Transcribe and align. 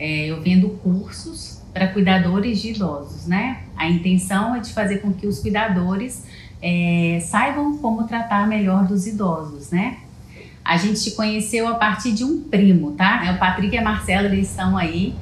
É, 0.00 0.28
eu 0.28 0.40
vendo 0.40 0.70
cursos 0.82 1.60
para 1.74 1.86
cuidadores 1.88 2.62
de 2.62 2.70
idosos, 2.70 3.26
né? 3.26 3.58
A 3.76 3.86
intenção 3.86 4.56
é 4.56 4.60
de 4.60 4.72
fazer 4.72 5.00
com 5.00 5.12
que 5.12 5.26
os 5.26 5.40
cuidadores 5.40 6.24
é, 6.62 7.20
saibam 7.22 7.76
como 7.76 8.04
tratar 8.04 8.48
melhor 8.48 8.86
dos 8.86 9.06
idosos, 9.06 9.70
né? 9.70 9.98
A 10.64 10.78
gente 10.78 10.98
se 10.98 11.14
conheceu 11.14 11.68
a 11.68 11.74
partir 11.74 12.12
de 12.12 12.24
um 12.24 12.42
primo, 12.44 12.92
tá? 12.92 13.30
O 13.34 13.38
Patrick 13.38 13.74
e 13.74 13.78
a 13.78 13.82
Marcela, 13.82 14.26
eles 14.28 14.48
estão 14.48 14.74
aí. 14.74 15.14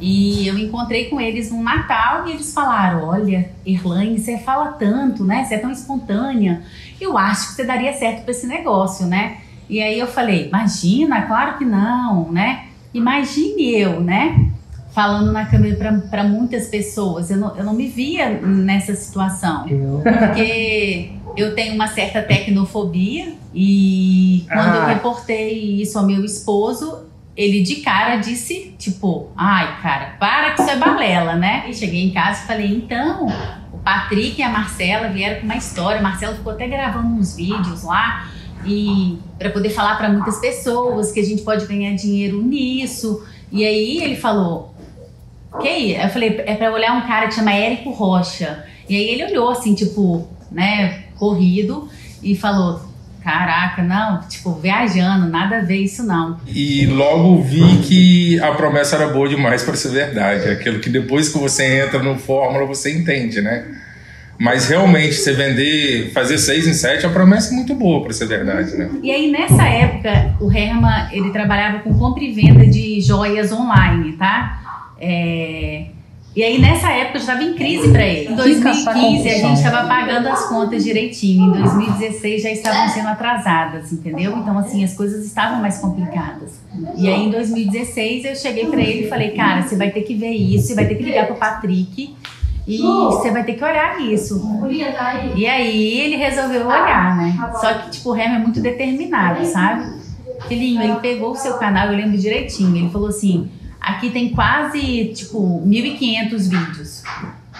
E 0.00 0.48
eu 0.48 0.58
encontrei 0.58 1.08
com 1.08 1.20
eles 1.20 1.52
no 1.52 1.62
Natal 1.62 2.26
e 2.26 2.32
eles 2.32 2.52
falaram: 2.52 3.04
Olha, 3.04 3.48
Erlane, 3.64 4.18
você 4.18 4.36
fala 4.38 4.72
tanto, 4.72 5.24
né? 5.24 5.44
Você 5.44 5.54
é 5.54 5.58
tão 5.58 5.70
espontânea. 5.70 6.60
Eu 7.00 7.16
acho 7.16 7.50
que 7.50 7.54
você 7.54 7.64
daria 7.64 7.92
certo 7.92 8.22
para 8.22 8.32
esse 8.32 8.48
negócio, 8.48 9.06
né? 9.06 9.38
E 9.68 9.80
aí 9.80 9.96
eu 9.96 10.08
falei: 10.08 10.48
Imagina, 10.48 11.22
claro 11.22 11.56
que 11.56 11.64
não, 11.64 12.32
né? 12.32 12.73
Imagine 12.94 13.74
eu, 13.74 14.00
né? 14.00 14.48
Falando 14.92 15.32
na 15.32 15.44
câmera 15.46 16.00
para 16.08 16.22
muitas 16.22 16.68
pessoas. 16.68 17.28
Eu 17.28 17.36
não, 17.36 17.56
eu 17.56 17.64
não 17.64 17.74
me 17.74 17.88
via 17.88 18.30
nessa 18.30 18.94
situação. 18.94 19.66
Porque 20.02 21.10
eu 21.36 21.54
tenho 21.56 21.74
uma 21.74 21.88
certa 21.88 22.22
tecnofobia 22.22 23.34
e 23.52 24.46
quando 24.48 24.76
ah. 24.76 24.76
eu 24.76 24.86
reportei 24.86 25.82
isso 25.82 25.98
ao 25.98 26.06
meu 26.06 26.24
esposo, 26.24 27.06
ele 27.36 27.62
de 27.62 27.76
cara 27.76 28.16
disse, 28.16 28.74
tipo, 28.78 29.28
ai, 29.36 29.80
cara, 29.82 30.14
para 30.20 30.52
que 30.52 30.62
isso 30.62 30.70
é 30.70 30.76
balela, 30.76 31.34
né? 31.34 31.64
E 31.68 31.74
cheguei 31.74 32.04
em 32.04 32.12
casa 32.12 32.44
e 32.44 32.46
falei, 32.46 32.76
então, 32.76 33.26
o 33.72 33.78
Patrick 33.78 34.40
e 34.40 34.44
a 34.44 34.48
Marcela 34.48 35.08
vieram 35.08 35.40
com 35.40 35.46
uma 35.46 35.56
história. 35.56 35.98
A 35.98 36.02
Marcela 36.02 36.36
ficou 36.36 36.52
até 36.52 36.68
gravando 36.68 37.08
uns 37.08 37.34
vídeos 37.34 37.82
lá 37.82 38.28
e 38.66 39.18
para 39.38 39.50
poder 39.50 39.70
falar 39.70 39.96
para 39.96 40.08
muitas 40.08 40.38
pessoas 40.38 41.12
que 41.12 41.20
a 41.20 41.24
gente 41.24 41.42
pode 41.42 41.66
ganhar 41.66 41.94
dinheiro 41.94 42.40
nisso. 42.42 43.24
E 43.50 43.64
aí 43.64 44.02
ele 44.02 44.16
falou, 44.16 44.74
que 45.60 45.68
aí? 45.68 45.96
Eu 45.96 46.08
falei, 46.08 46.42
é 46.44 46.54
para 46.54 46.72
olhar 46.72 46.92
um 46.92 47.06
cara 47.06 47.28
que 47.28 47.34
chama 47.34 47.52
Érico 47.52 47.90
Rocha. 47.90 48.64
E 48.88 48.96
aí 48.96 49.08
ele 49.08 49.24
olhou 49.24 49.50
assim, 49.50 49.74
tipo, 49.74 50.28
né, 50.50 51.04
corrido 51.16 51.88
e 52.22 52.36
falou: 52.36 52.80
Caraca, 53.22 53.82
não, 53.82 54.20
tipo, 54.28 54.52
viajando, 54.52 55.26
nada 55.28 55.58
a 55.58 55.60
ver 55.62 55.78
isso 55.78 56.02
não. 56.02 56.38
E 56.46 56.84
logo 56.86 57.40
vi 57.42 57.78
que 57.78 58.40
a 58.40 58.52
promessa 58.52 58.96
era 58.96 59.08
boa 59.08 59.28
demais 59.28 59.62
para 59.62 59.74
ser 59.74 59.90
verdade. 59.90 60.48
Aquilo 60.50 60.78
que 60.78 60.90
depois 60.90 61.30
que 61.30 61.38
você 61.38 61.80
entra 61.80 62.02
no 62.02 62.18
Fórmula 62.18 62.66
você 62.66 62.94
entende, 62.94 63.40
né? 63.40 63.64
Mas 64.44 64.68
realmente, 64.68 65.14
você 65.14 65.32
vender, 65.32 66.12
fazer 66.12 66.36
seis 66.36 66.66
em 66.66 66.74
sete, 66.74 67.06
a 67.06 67.08
promessa 67.08 67.50
é 67.50 67.56
muito 67.56 67.74
boa 67.74 68.02
para 68.02 68.12
ser 68.12 68.26
verdade, 68.26 68.76
né? 68.76 68.90
E 69.02 69.10
aí, 69.10 69.30
nessa 69.30 69.64
época, 69.64 70.36
o 70.38 70.52
Herman, 70.52 71.08
ele 71.12 71.30
trabalhava 71.30 71.78
com 71.78 71.94
compra 71.94 72.22
e 72.22 72.30
venda 72.30 72.66
de 72.66 73.00
joias 73.00 73.50
online, 73.50 74.12
tá? 74.18 74.92
É, 75.00 75.86
e 76.36 76.42
aí, 76.42 76.60
nessa 76.60 76.90
época, 76.90 77.16
eu 77.16 77.20
estava 77.20 77.42
em 77.42 77.54
crise 77.54 77.90
para 77.90 78.04
ele. 78.04 78.32
Em 78.32 78.36
2015, 78.36 79.28
a 79.30 79.32
gente 79.32 79.56
estava 79.56 79.88
pagando 79.88 80.28
as 80.28 80.46
contas 80.46 80.84
direitinho. 80.84 81.48
Em 81.48 81.62
2016, 81.62 82.42
já 82.42 82.50
estavam 82.50 82.88
sendo 82.90 83.08
atrasadas, 83.08 83.94
entendeu? 83.94 84.36
Então, 84.36 84.58
assim, 84.58 84.84
as 84.84 84.92
coisas 84.92 85.24
estavam 85.24 85.62
mais 85.62 85.78
complicadas. 85.78 86.60
E 86.98 87.08
aí, 87.08 87.28
em 87.28 87.30
2016, 87.30 88.26
eu 88.26 88.36
cheguei 88.36 88.66
para 88.66 88.82
ele 88.82 89.06
e 89.06 89.08
falei: 89.08 89.30
Cara, 89.30 89.62
você 89.62 89.74
vai 89.74 89.90
ter 89.90 90.02
que 90.02 90.14
ver 90.14 90.32
isso, 90.32 90.66
você 90.66 90.74
vai 90.74 90.86
ter 90.86 90.96
que 90.96 91.04
ligar 91.04 91.24
para 91.24 91.34
o 91.34 91.38
Patrick 91.38 92.14
e 92.66 92.78
você 92.78 93.30
vai 93.30 93.44
ter 93.44 93.54
que 93.54 93.64
olhar 93.64 94.00
isso. 94.00 94.40
E 95.36 95.46
aí, 95.46 96.00
ele 96.00 96.16
resolveu 96.16 96.66
olhar, 96.66 97.16
né? 97.16 97.52
Só 97.60 97.74
que, 97.74 97.90
tipo, 97.90 98.10
o 98.10 98.12
Remy 98.12 98.36
é 98.36 98.38
muito 98.38 98.60
determinado, 98.60 99.44
sabe? 99.46 100.02
Filhinho, 100.48 100.82
ele 100.82 100.96
pegou 100.96 101.32
o 101.32 101.36
seu 101.36 101.54
canal, 101.54 101.88
eu 101.88 101.96
lembro 101.96 102.16
direitinho. 102.16 102.76
Ele 102.76 102.90
falou 102.90 103.08
assim 103.08 103.50
Aqui 103.84 104.08
tem 104.08 104.30
quase, 104.30 105.12
tipo, 105.14 105.62
1.500 105.66 106.48
vídeos. 106.48 107.02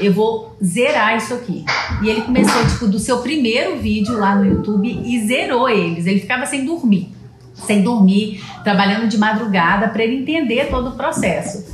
Eu 0.01 0.11
vou 0.11 0.57
zerar 0.65 1.15
isso 1.19 1.35
aqui. 1.35 1.67
E 2.03 2.09
ele 2.09 2.23
começou, 2.23 2.67
tipo, 2.67 2.89
do 2.89 2.99
seu 2.99 3.19
primeiro 3.19 3.77
vídeo 3.77 4.19
lá 4.19 4.35
no 4.35 4.47
YouTube 4.47 5.03
e 5.05 5.27
zerou 5.27 5.69
eles. 5.69 6.07
Ele 6.07 6.21
ficava 6.21 6.47
sem 6.47 6.65
dormir. 6.65 7.15
Sem 7.53 7.83
dormir, 7.83 8.43
trabalhando 8.65 9.07
de 9.07 9.19
madrugada 9.19 9.89
para 9.89 10.03
ele 10.03 10.23
entender 10.23 10.71
todo 10.71 10.89
o 10.89 10.93
processo. 10.93 11.67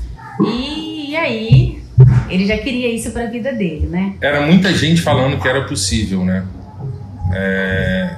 E, 0.45 1.13
e 1.13 1.17
aí, 1.17 1.70
ele 2.31 2.47
já 2.47 2.57
queria 2.59 2.89
isso 2.89 3.11
para 3.11 3.25
a 3.25 3.27
vida 3.27 3.53
dele, 3.53 3.87
né? 3.87 4.15
Era 4.21 4.47
muita 4.47 4.73
gente 4.73 5.01
falando 5.01 5.41
que 5.41 5.49
era 5.49 5.63
possível, 5.63 6.25
né? 6.25 6.45
É, 7.33 8.17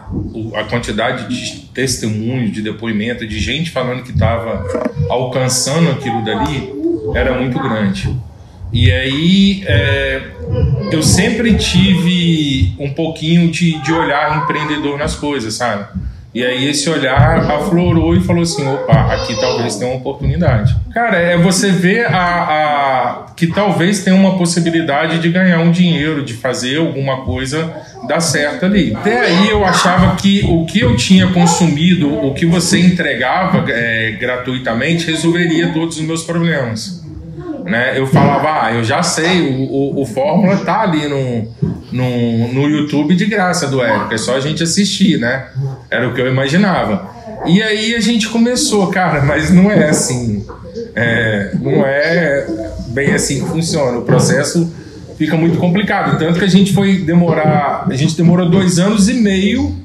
a 0.54 0.64
quantidade 0.64 1.28
de 1.28 1.66
testemunhos, 1.74 2.52
de 2.52 2.62
depoimento, 2.62 3.26
de 3.26 3.38
gente 3.38 3.70
falando 3.70 4.02
que 4.02 4.10
estava 4.10 4.64
alcançando 5.08 5.90
aquilo 5.90 6.24
dali 6.24 6.72
era 7.14 7.38
muito 7.38 7.58
grande. 7.58 8.14
E 8.72 8.90
aí 8.90 9.64
é, 9.66 10.22
eu 10.90 11.02
sempre 11.02 11.54
tive 11.54 12.74
um 12.78 12.90
pouquinho 12.90 13.50
de, 13.50 13.78
de 13.82 13.92
olhar 13.92 14.42
empreendedor 14.42 14.98
nas 14.98 15.14
coisas, 15.14 15.54
sabe? 15.54 15.86
E 16.34 16.42
aí 16.42 16.66
esse 16.66 16.88
olhar 16.88 17.50
aflorou 17.50 18.16
e 18.16 18.20
falou 18.20 18.42
assim, 18.42 18.66
opa, 18.66 19.14
aqui 19.14 19.38
talvez 19.38 19.76
tenha 19.76 19.90
uma 19.90 19.98
oportunidade. 19.98 20.74
Cara, 20.92 21.18
é 21.18 21.36
você 21.36 21.70
ver 21.70 22.06
a, 22.06 22.16
a, 22.16 23.26
que 23.36 23.48
talvez 23.48 24.02
tenha 24.02 24.16
uma 24.16 24.38
possibilidade 24.38 25.18
de 25.18 25.28
ganhar 25.28 25.60
um 25.60 25.70
dinheiro, 25.70 26.24
de 26.24 26.32
fazer 26.32 26.78
alguma 26.78 27.18
coisa 27.18 27.70
dar 28.08 28.20
certo 28.20 28.64
ali. 28.64 28.94
Até 28.94 29.20
aí 29.20 29.50
eu 29.50 29.62
achava 29.62 30.16
que 30.16 30.42
o 30.48 30.64
que 30.64 30.80
eu 30.80 30.96
tinha 30.96 31.26
consumido, 31.28 32.10
o 32.24 32.32
que 32.32 32.46
você 32.46 32.80
entregava 32.80 33.70
é, 33.70 34.12
gratuitamente, 34.12 35.10
resolveria 35.10 35.68
todos 35.74 35.98
os 35.98 36.02
meus 36.02 36.24
problemas. 36.24 37.02
Né? 37.64 37.92
Eu 37.94 38.06
falava, 38.06 38.66
ah, 38.66 38.72
eu 38.72 38.82
já 38.82 39.02
sei, 39.02 39.42
o, 39.42 39.70
o, 39.70 40.02
o 40.02 40.06
Fórmula 40.06 40.56
tá 40.64 40.80
ali 40.80 41.06
no, 41.08 41.46
no, 41.92 42.52
no 42.52 42.68
YouTube 42.68 43.14
de 43.14 43.26
graça 43.26 43.68
do 43.68 43.82
Érico, 43.82 44.12
é 44.12 44.18
só 44.18 44.36
a 44.36 44.40
gente 44.40 44.62
assistir, 44.62 45.18
né? 45.18 45.46
Era 45.90 46.08
o 46.08 46.14
que 46.14 46.20
eu 46.20 46.28
imaginava. 46.28 47.10
E 47.46 47.62
aí 47.62 47.94
a 47.94 48.00
gente 48.00 48.28
começou, 48.28 48.88
cara, 48.88 49.22
mas 49.22 49.50
não 49.52 49.70
é 49.70 49.88
assim. 49.88 50.44
É, 50.94 51.52
não 51.60 51.84
é 51.84 52.46
bem 52.88 53.12
assim 53.12 53.42
que 53.42 53.48
funciona. 53.48 53.98
O 53.98 54.02
processo 54.02 54.72
fica 55.18 55.36
muito 55.36 55.58
complicado. 55.58 56.18
Tanto 56.18 56.38
que 56.38 56.44
a 56.44 56.48
gente 56.48 56.72
foi 56.72 56.98
demorar, 56.98 57.86
a 57.88 57.94
gente 57.94 58.16
demorou 58.16 58.48
dois 58.48 58.78
anos 58.78 59.08
e 59.08 59.14
meio 59.14 59.76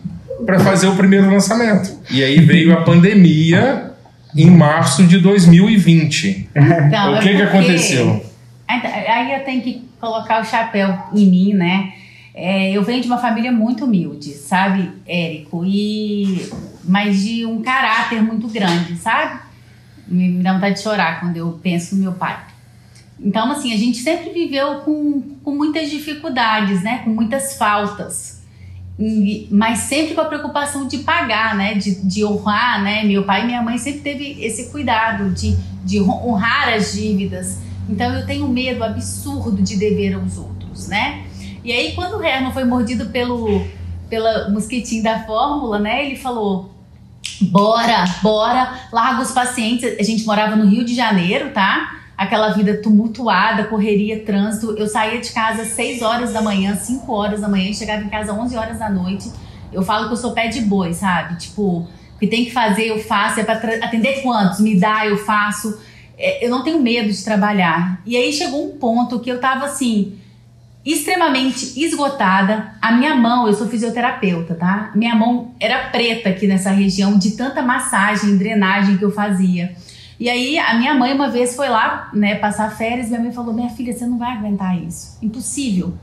para 0.46 0.60
fazer 0.60 0.88
o 0.88 0.96
primeiro 0.96 1.30
lançamento. 1.30 1.92
E 2.10 2.24
aí 2.24 2.40
veio 2.40 2.74
a 2.74 2.82
pandemia 2.82 3.92
em 4.36 4.50
março 4.50 5.04
de 5.04 5.20
2020. 5.20 6.50
Então, 6.56 7.16
o 7.16 7.20
que, 7.20 7.36
que 7.36 7.42
aconteceu? 7.42 8.24
Aí 8.68 9.34
eu 9.34 9.44
tenho 9.44 9.62
que 9.62 9.87
colocar 10.00 10.42
o 10.42 10.46
chapéu 10.46 10.98
em 11.14 11.26
mim, 11.30 11.54
né? 11.54 11.94
É, 12.34 12.72
eu 12.72 12.84
venho 12.84 13.02
de 13.02 13.08
uma 13.08 13.18
família 13.18 13.52
muito 13.52 13.86
humilde, 13.86 14.32
sabe, 14.34 14.92
Érico? 15.08 15.66
E, 15.66 16.48
mas 16.84 17.24
de 17.24 17.46
um 17.46 17.62
caráter 17.64 18.22
muito 18.22 18.48
grande, 18.48 18.96
sabe? 18.96 19.40
Me 20.08 20.44
dá 20.44 20.54
vontade 20.54 20.76
de 20.76 20.82
chorar 20.82 21.20
quando 21.20 21.36
eu 21.36 21.60
penso 21.64 21.96
no 21.96 22.02
meu 22.02 22.14
pai. 22.14 22.38
Então, 23.20 23.52
assim, 23.52 23.74
a 23.74 23.78
gente 23.78 23.98
sempre 23.98 24.30
viveu 24.32 24.82
com, 24.82 25.22
com 25.44 25.56
muitas 25.56 25.90
dificuldades, 25.90 26.84
né? 26.84 27.00
Com 27.04 27.10
muitas 27.10 27.58
faltas. 27.58 28.44
E, 29.00 29.48
mas 29.52 29.80
sempre 29.80 30.14
com 30.14 30.22
a 30.22 30.26
preocupação 30.26 30.88
de 30.88 31.00
pagar, 31.00 31.56
né? 31.56 31.74
De, 31.74 31.96
de 32.08 32.24
honrar, 32.24 32.84
né? 32.84 33.04
Meu 33.04 33.24
pai 33.24 33.44
e 33.44 33.46
minha 33.46 33.62
mãe 33.62 33.78
sempre 33.78 34.02
teve 34.02 34.38
esse 34.44 34.70
cuidado 34.70 35.32
de, 35.32 35.58
de 35.84 36.00
honrar 36.00 36.70
as 36.70 36.94
dívidas. 36.94 37.60
Então, 37.90 38.14
eu 38.14 38.26
tenho 38.26 38.48
medo 38.48 38.84
absurdo 38.84 39.62
de 39.62 39.78
dever 39.78 40.14
aos 40.14 40.38
outros, 40.38 40.88
né? 40.88 41.26
E 41.64 41.72
aí, 41.72 41.94
quando 41.94 42.18
o 42.18 42.24
Herman 42.24 42.52
foi 42.52 42.64
mordido 42.64 43.08
pelo 43.08 43.66
pela 44.10 44.50
mosquitinho 44.50 45.04
da 45.04 45.20
fórmula, 45.24 45.80
né? 45.80 46.06
Ele 46.06 46.16
falou: 46.16 46.72
bora, 47.42 48.06
bora, 48.22 48.74
larga 48.92 49.22
os 49.22 49.32
pacientes. 49.32 49.98
A 50.00 50.04
gente 50.04 50.26
morava 50.26 50.56
no 50.56 50.66
Rio 50.66 50.84
de 50.84 50.96
Janeiro, 50.96 51.52
tá? 51.52 51.96
Aquela 52.18 52.50
vida 52.50 52.82
tumultuada, 52.82 53.66
correria, 53.66 54.24
trânsito. 54.24 54.72
Eu 54.72 54.88
saía 54.88 55.22
de 55.22 55.32
casa 55.32 55.62
às 55.62 55.70
6 55.70 56.02
horas 56.02 56.34
da 56.34 56.42
manhã, 56.42 56.76
5 56.76 57.12
horas 57.12 57.42
da 57.42 57.48
manhã, 57.48 57.70
e 57.70 57.76
chegava 57.76 58.04
em 58.04 58.10
casa 58.10 58.32
às 58.32 58.38
11 58.38 58.58
horas 58.58 58.80
da 58.80 58.90
noite. 58.90 59.32
Eu 59.72 59.84
falo 59.84 60.08
que 60.08 60.14
eu 60.14 60.18
sou 60.18 60.32
pé 60.32 60.48
de 60.48 60.62
boi, 60.62 60.94
sabe? 60.94 61.38
Tipo, 61.38 61.80
o 61.80 62.20
que 62.20 62.26
tem 62.26 62.46
que 62.46 62.52
fazer, 62.52 62.88
eu 62.88 63.00
faço. 63.00 63.40
É 63.40 63.44
para 63.44 63.86
atender 63.86 64.24
quantos? 64.24 64.60
Me 64.60 64.80
dá, 64.80 65.06
eu 65.06 65.18
faço. 65.18 65.78
É, 66.18 66.46
eu 66.46 66.50
não 66.50 66.64
tenho 66.64 66.82
medo 66.82 67.10
de 67.10 67.24
trabalhar. 67.24 68.02
E 68.06 68.18
aí 68.18 68.34
chegou 68.34 68.66
um 68.66 68.78
ponto 68.78 69.20
que 69.20 69.30
eu 69.30 69.40
tava 69.40 69.66
assim 69.66 70.18
extremamente 70.86 71.80
esgotada. 71.84 72.72
A 72.82 72.94
minha 72.94 73.14
mão, 73.14 73.46
eu 73.46 73.54
sou 73.54 73.68
fisioterapeuta, 73.68 74.56
tá? 74.56 74.92
Minha 74.96 75.14
mão 75.16 75.52
era 75.60 75.90
preta 75.90 76.30
aqui 76.30 76.48
nessa 76.48 76.72
região 76.72 77.18
de 77.18 77.32
tanta 77.32 77.62
massagem, 77.62 78.38
drenagem 78.38 78.98
que 78.98 79.04
eu 79.04 79.12
fazia. 79.12 79.76
E 80.20 80.30
aí 80.30 80.58
a 80.58 80.76
minha 80.76 80.96
mãe 80.96 81.14
uma 81.14 81.30
vez 81.30 81.56
foi 81.56 81.70
lá, 81.70 82.10
né, 82.14 82.36
passar 82.36 82.76
férias, 82.76 83.10
minha 83.10 83.20
mãe 83.20 83.32
falou: 83.32 83.54
"Minha 83.54 83.70
filha, 83.70 83.94
você 83.94 84.06
não 84.06 84.18
vai 84.18 84.32
aguentar 84.32 84.82
isso. 84.82 85.18
Impossível". 85.22 85.94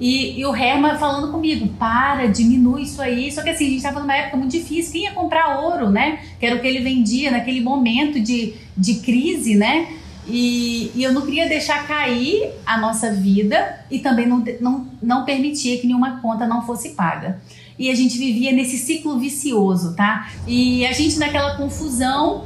E, 0.00 0.38
e 0.38 0.46
o 0.46 0.54
Herman 0.54 0.96
falando 0.96 1.32
comigo, 1.32 1.68
para, 1.78 2.26
diminui 2.26 2.82
isso 2.82 3.02
aí. 3.02 3.32
Só 3.32 3.42
que 3.42 3.50
assim, 3.50 3.66
a 3.66 3.68
gente 3.68 3.78
estava 3.78 4.00
numa 4.00 4.16
época 4.16 4.36
muito 4.36 4.52
difícil. 4.52 4.92
Quem 4.92 5.02
ia 5.02 5.12
comprar 5.12 5.60
ouro, 5.60 5.90
né? 5.90 6.20
Que 6.38 6.46
era 6.46 6.56
o 6.56 6.60
que 6.60 6.66
ele 6.66 6.80
vendia 6.80 7.30
naquele 7.30 7.60
momento 7.60 8.20
de, 8.20 8.54
de 8.76 8.94
crise, 9.00 9.56
né? 9.56 9.88
E, 10.28 10.92
e, 10.94 11.02
eu 11.02 11.12
não 11.12 11.22
queria 11.22 11.48
deixar 11.48 11.86
cair 11.86 12.50
a 12.66 12.76
nossa 12.78 13.10
vida 13.10 13.80
e 13.90 13.98
também 13.98 14.26
não, 14.26 14.44
não, 14.60 14.86
não 15.02 15.24
permitia 15.24 15.78
que 15.78 15.86
nenhuma 15.86 16.20
conta 16.20 16.46
não 16.46 16.66
fosse 16.66 16.90
paga. 16.90 17.40
E 17.78 17.90
a 17.90 17.94
gente 17.94 18.18
vivia 18.18 18.52
nesse 18.52 18.76
ciclo 18.76 19.18
vicioso, 19.18 19.94
tá? 19.94 20.30
E 20.46 20.84
a 20.84 20.92
gente 20.92 21.18
naquela 21.18 21.56
confusão, 21.56 22.44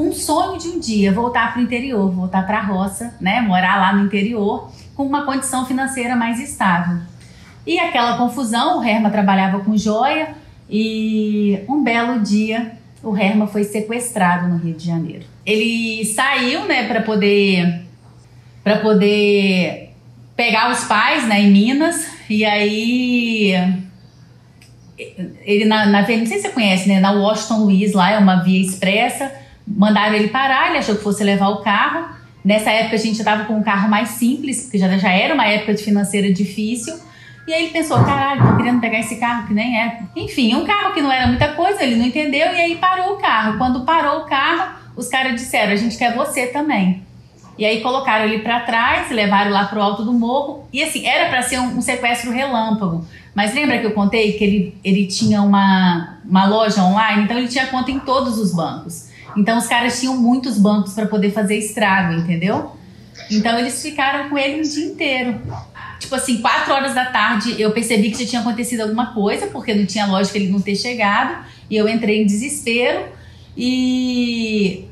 um 0.00 0.12
sonho 0.12 0.58
de 0.58 0.68
um 0.68 0.80
dia 0.80 1.12
voltar 1.12 1.52
para 1.52 1.60
o 1.60 1.64
interior, 1.64 2.10
voltar 2.10 2.46
para 2.46 2.58
a 2.58 2.62
roça, 2.62 3.14
né? 3.20 3.40
Morar 3.40 3.78
lá 3.78 3.92
no 3.92 4.06
interior 4.06 4.70
com 4.94 5.04
uma 5.04 5.24
condição 5.24 5.66
financeira 5.66 6.16
mais 6.16 6.40
estável. 6.40 6.98
E 7.66 7.78
aquela 7.78 8.16
confusão, 8.16 8.78
o 8.78 8.84
Herma 8.84 9.10
trabalhava 9.10 9.60
com 9.60 9.76
joia 9.76 10.34
e 10.68 11.60
um 11.68 11.82
belo 11.82 12.20
dia 12.20 12.72
o 13.02 13.16
Herma 13.16 13.46
foi 13.46 13.64
sequestrado 13.64 14.48
no 14.48 14.56
Rio 14.56 14.74
de 14.74 14.86
Janeiro. 14.86 15.24
Ele 15.44 16.04
saiu, 16.04 16.66
né, 16.66 16.86
para 16.86 17.02
poder 17.02 17.82
para 18.62 18.76
poder 18.78 19.94
pegar 20.36 20.70
os 20.70 20.84
pais, 20.84 21.26
né, 21.26 21.40
em 21.40 21.50
Minas, 21.50 22.06
e 22.28 22.44
aí 22.44 23.54
ele 25.44 25.64
na, 25.64 25.86
na 25.86 26.00
não 26.00 26.06
sei 26.06 26.26
se 26.26 26.42
você 26.42 26.48
conhece, 26.50 26.88
né, 26.88 27.00
na 27.00 27.12
Washington 27.12 27.64
Luiz 27.64 27.94
lá 27.94 28.12
é 28.12 28.18
uma 28.18 28.42
via 28.42 28.60
expressa, 28.60 29.32
mandaram 29.70 30.14
ele 30.14 30.28
parar, 30.28 30.68
ele 30.68 30.78
achou 30.78 30.96
que 30.96 31.02
fosse 31.02 31.22
levar 31.22 31.48
o 31.48 31.62
carro. 31.62 32.08
Nessa 32.44 32.70
época 32.70 32.96
a 32.96 32.98
gente 32.98 33.18
estava 33.18 33.44
com 33.44 33.54
um 33.54 33.62
carro 33.62 33.88
mais 33.88 34.10
simples, 34.10 34.62
porque 34.62 34.78
já, 34.78 34.88
já 34.96 35.12
era 35.12 35.34
uma 35.34 35.46
época 35.46 35.74
de 35.74 35.82
financeira 35.82 36.32
difícil. 36.32 36.98
E 37.46 37.52
aí 37.52 37.64
ele 37.64 37.72
pensou, 37.72 38.02
caralho, 38.04 38.46
tô 38.48 38.56
querendo 38.56 38.80
pegar 38.80 39.00
esse 39.00 39.16
carro 39.16 39.46
que 39.46 39.54
nem 39.54 39.80
é. 39.80 40.02
Enfim, 40.16 40.54
um 40.54 40.64
carro 40.64 40.92
que 40.92 41.00
não 41.00 41.10
era 41.10 41.26
muita 41.26 41.48
coisa, 41.48 41.82
ele 41.82 41.96
não 41.96 42.06
entendeu 42.06 42.46
e 42.52 42.60
aí 42.60 42.76
parou 42.76 43.14
o 43.14 43.16
carro. 43.16 43.58
Quando 43.58 43.84
parou 43.84 44.20
o 44.20 44.24
carro, 44.26 44.74
os 44.96 45.08
caras 45.08 45.34
disseram, 45.34 45.72
a 45.72 45.76
gente 45.76 45.96
quer 45.96 46.14
você 46.14 46.46
também. 46.46 47.02
E 47.58 47.64
aí 47.64 47.82
colocaram 47.82 48.24
ele 48.24 48.38
para 48.38 48.60
trás, 48.60 49.10
levaram 49.10 49.50
lá 49.50 49.66
pro 49.66 49.82
alto 49.82 50.02
do 50.02 50.12
morro. 50.12 50.66
E 50.72 50.82
assim, 50.82 51.06
era 51.06 51.28
para 51.28 51.42
ser 51.42 51.58
um, 51.58 51.76
um, 51.76 51.82
sequestro 51.82 52.30
relâmpago. 52.30 53.04
Mas 53.34 53.54
lembra 53.54 53.78
que 53.78 53.86
eu 53.86 53.92
contei 53.92 54.32
que 54.32 54.44
ele, 54.44 54.74
ele 54.82 55.06
tinha 55.06 55.42
uma, 55.42 56.18
uma 56.24 56.46
loja 56.46 56.82
online? 56.82 57.24
Então 57.24 57.36
ele 57.36 57.48
tinha 57.48 57.66
conta 57.66 57.90
em 57.90 57.98
todos 57.98 58.38
os 58.38 58.54
bancos. 58.54 59.09
Então 59.36 59.58
os 59.58 59.66
caras 59.66 60.00
tinham 60.00 60.16
muitos 60.16 60.58
bancos 60.58 60.92
para 60.92 61.06
poder 61.06 61.30
fazer 61.30 61.56
estrago, 61.56 62.14
entendeu? 62.14 62.72
Então 63.30 63.58
eles 63.58 63.80
ficaram 63.82 64.28
com 64.28 64.38
ele 64.38 64.60
o 64.60 64.62
dia 64.62 64.86
inteiro 64.86 65.40
tipo 66.10 66.14
assim, 66.14 66.38
quatro 66.38 66.72
horas 66.72 66.94
da 66.94 67.04
tarde, 67.04 67.60
eu 67.60 67.70
percebi 67.70 68.10
que 68.10 68.24
já 68.24 68.28
tinha 68.28 68.40
acontecido 68.40 68.80
alguma 68.80 69.12
coisa, 69.12 69.46
porque 69.46 69.72
não 69.74 69.86
tinha 69.86 70.06
lógica 70.06 70.38
ele 70.38 70.50
não 70.50 70.60
ter 70.60 70.74
chegado, 70.74 71.44
e 71.68 71.76
eu 71.76 71.88
entrei 71.88 72.22
em 72.22 72.26
desespero. 72.26 73.04
E, 73.56 74.86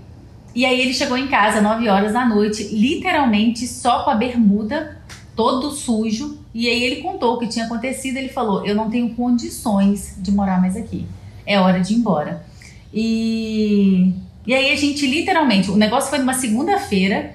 e 0.55 0.65
aí 0.65 0.81
ele 0.81 0.93
chegou 0.95 1.17
em 1.17 1.27
casa 1.27 1.61
nove 1.61 1.89
horas 1.89 2.13
da 2.13 2.25
noite, 2.25 2.63
literalmente 2.65 3.67
só 3.67 4.05
com 4.05 4.11
a 4.11 4.15
bermuda, 4.15 5.01
todo 5.35 5.73
sujo. 5.73 6.39
E 6.55 6.69
aí 6.69 6.83
ele 6.85 7.03
contou 7.03 7.35
o 7.35 7.39
que 7.39 7.49
tinha 7.49 7.65
acontecido. 7.65 8.17
Ele 8.17 8.29
falou: 8.29 8.65
Eu 8.67 8.75
não 8.75 8.91
tenho 8.91 9.15
condições 9.15 10.17
de 10.19 10.31
morar 10.31 10.61
mais 10.61 10.77
aqui. 10.77 11.07
É 11.47 11.59
hora 11.59 11.81
de 11.81 11.95
ir 11.95 11.97
embora. 11.97 12.45
E, 12.93 14.13
e 14.49 14.55
aí 14.55 14.73
a 14.73 14.77
gente 14.77 15.07
literalmente, 15.07 15.71
o 15.71 15.77
negócio 15.77 16.09
foi 16.09 16.19
numa 16.19 16.33
segunda-feira, 16.33 17.35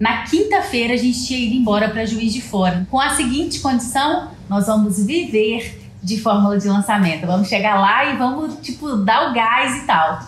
na 0.00 0.22
quinta-feira 0.22 0.94
a 0.94 0.96
gente 0.96 1.26
tinha 1.26 1.38
ido 1.38 1.54
embora 1.54 1.90
para 1.90 2.06
Juiz 2.06 2.32
de 2.32 2.40
Fora, 2.40 2.86
com 2.90 2.98
a 2.98 3.10
seguinte 3.10 3.60
condição: 3.60 4.30
nós 4.48 4.66
vamos 4.66 5.04
viver 5.04 5.78
de 6.02 6.18
fórmula 6.18 6.58
de 6.58 6.66
lançamento. 6.66 7.26
Vamos 7.26 7.48
chegar 7.48 7.78
lá 7.78 8.10
e 8.10 8.16
vamos 8.16 8.56
tipo 8.62 8.96
dar 8.96 9.30
o 9.30 9.34
gás 9.34 9.82
e 9.82 9.86
tal. 9.86 10.20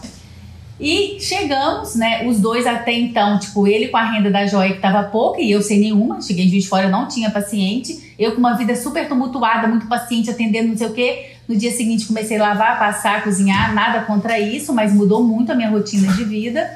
E 0.78 1.18
chegamos, 1.18 1.94
né? 1.94 2.26
Os 2.26 2.40
dois 2.40 2.66
até 2.66 2.92
então, 2.92 3.38
tipo, 3.38 3.66
ele 3.66 3.88
com 3.88 3.96
a 3.96 4.04
renda 4.04 4.30
da 4.30 4.46
joia 4.46 4.74
que 4.74 4.80
tava 4.80 5.04
pouca 5.04 5.40
e 5.40 5.50
eu 5.50 5.62
sem 5.62 5.80
nenhuma. 5.80 6.20
Cheguei 6.20 6.44
em 6.44 6.50
Juiz 6.50 6.64
de 6.64 6.68
Fora, 6.68 6.90
não 6.90 7.08
tinha 7.08 7.30
paciente. 7.30 8.14
Eu 8.18 8.32
com 8.32 8.38
uma 8.38 8.52
vida 8.52 8.76
super 8.76 9.08
tumultuada, 9.08 9.66
muito 9.66 9.86
paciente, 9.86 10.28
atendendo 10.28 10.68
não 10.68 10.76
sei 10.76 10.88
o 10.88 10.92
quê. 10.92 11.37
No 11.48 11.56
dia 11.56 11.72
seguinte 11.72 12.06
comecei 12.06 12.36
a 12.36 12.48
lavar, 12.48 12.78
passar, 12.78 13.24
cozinhar, 13.24 13.74
nada 13.74 14.02
contra 14.02 14.38
isso, 14.38 14.74
mas 14.74 14.92
mudou 14.92 15.24
muito 15.24 15.50
a 15.50 15.54
minha 15.54 15.70
rotina 15.70 16.12
de 16.12 16.22
vida 16.22 16.68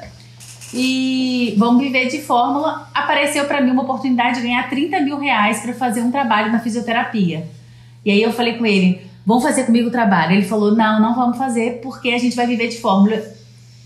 e 0.73 1.53
vamos 1.57 1.83
viver 1.83 2.07
de 2.07 2.19
fórmula. 2.19 2.89
Apareceu 2.93 3.45
para 3.45 3.61
mim 3.61 3.69
uma 3.69 3.83
oportunidade 3.83 4.37
de 4.37 4.41
ganhar 4.47 4.67
30 4.67 4.99
mil 5.01 5.19
reais 5.19 5.59
para 5.59 5.73
fazer 5.73 6.01
um 6.01 6.09
trabalho 6.09 6.51
na 6.51 6.59
fisioterapia. 6.59 7.47
E 8.03 8.09
aí 8.09 8.21
eu 8.21 8.33
falei 8.33 8.57
com 8.57 8.65
ele: 8.65 9.01
vamos 9.23 9.43
fazer 9.43 9.65
comigo 9.65 9.89
o 9.89 9.91
trabalho? 9.91 10.33
Ele 10.33 10.45
falou: 10.45 10.75
não, 10.75 10.99
não 10.99 11.15
vamos 11.15 11.37
fazer 11.37 11.79
porque 11.83 12.09
a 12.09 12.17
gente 12.17 12.35
vai 12.35 12.47
viver 12.47 12.69
de 12.69 12.79
fórmula. 12.79 13.21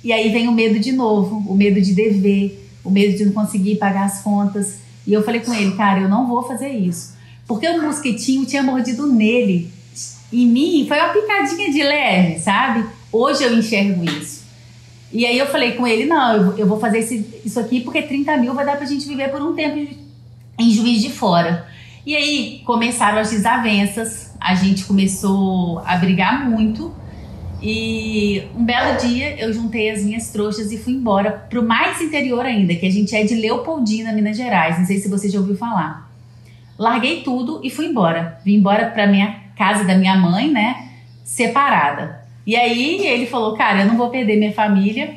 E 0.01 0.13
aí 0.13 0.31
vem 0.31 0.47
o 0.47 0.53
medo 0.53 0.79
de 0.79 0.93
novo, 0.93 1.43
o 1.51 1.53
medo 1.53 1.81
de 1.81 1.93
dever, 1.93 2.65
o 2.81 2.89
medo 2.89 3.17
de 3.17 3.25
não 3.25 3.33
conseguir 3.33 3.75
pagar 3.75 4.05
as 4.05 4.21
contas. 4.21 4.79
E 5.05 5.11
eu 5.11 5.21
falei 5.21 5.41
com 5.41 5.53
ele: 5.53 5.75
cara, 5.75 5.99
eu 5.99 6.07
não 6.07 6.25
vou 6.25 6.43
fazer 6.43 6.69
isso. 6.69 7.17
Porque 7.45 7.67
o 7.67 7.81
mosquitinho 7.81 8.45
tinha 8.45 8.63
mordido 8.63 9.05
nele. 9.05 9.75
Em 10.31 10.45
mim 10.45 10.85
foi 10.87 10.97
uma 10.99 11.09
picadinha 11.09 11.71
de 11.71 11.83
leve, 11.83 12.39
sabe? 12.39 12.85
Hoje 13.11 13.43
eu 13.43 13.57
enxergo 13.57 14.03
isso. 14.03 14.45
E 15.11 15.25
aí 15.25 15.37
eu 15.37 15.47
falei 15.47 15.71
com 15.71 15.87
ele, 15.87 16.05
não, 16.05 16.57
eu, 16.57 16.67
vou 16.67 16.79
fazer 16.79 16.99
esse, 16.99 17.41
isso 17.45 17.59
aqui 17.59 17.79
porque 17.79 18.01
30 18.01 18.35
mil 18.37 18.53
vai 18.53 18.65
dar 18.65 18.75
pra 18.75 18.85
gente 18.85 19.07
viver 19.07 19.29
por 19.29 19.41
um 19.41 19.55
tempo 19.55 19.95
em 20.59 20.69
Juiz 20.71 21.01
de 21.01 21.09
Fora. 21.09 21.65
E 22.05 22.15
aí 22.15 22.61
começaram 22.65 23.19
as 23.19 23.29
desavenças, 23.29 24.33
a 24.39 24.53
gente 24.53 24.83
começou 24.83 25.79
a 25.79 25.95
brigar 25.95 26.49
muito. 26.49 26.93
E 27.61 28.43
um 28.55 28.63
belo 28.63 28.97
dia 28.99 29.35
eu 29.39 29.51
juntei 29.51 29.89
as 29.89 30.03
minhas 30.03 30.29
trouxas 30.29 30.71
e 30.71 30.77
fui 30.77 30.93
embora 30.93 31.31
pro 31.31 31.63
mais 31.63 32.01
interior 32.01 32.45
ainda, 32.45 32.75
que 32.75 32.85
a 32.85 32.91
gente 32.91 33.15
é 33.15 33.23
de 33.23 33.33
Leopoldina, 33.33 34.11
Minas 34.11 34.37
Gerais. 34.37 34.77
Não 34.77 34.85
sei 34.85 34.99
se 34.99 35.09
você 35.09 35.29
já 35.29 35.39
ouviu 35.39 35.55
falar. 35.55 36.11
Larguei 36.77 37.21
tudo 37.23 37.61
e 37.63 37.69
fui 37.69 37.87
embora. 37.87 38.39
Vim 38.45 38.55
embora 38.55 38.91
pra 38.91 39.07
minha 39.07 39.46
casa 39.57 39.83
da 39.83 39.95
minha 39.95 40.15
mãe, 40.15 40.49
né? 40.51 40.89
Separada. 41.23 42.25
E 42.45 42.55
aí 42.55 43.05
ele 43.05 43.25
falou, 43.25 43.57
cara, 43.57 43.81
eu 43.81 43.87
não 43.87 43.97
vou 43.97 44.09
perder 44.09 44.37
minha 44.37 44.53
família. 44.53 45.15